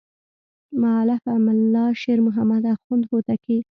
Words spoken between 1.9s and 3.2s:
شیر محمد اخوند